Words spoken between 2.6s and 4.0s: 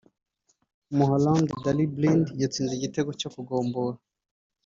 igitego cyo kugombora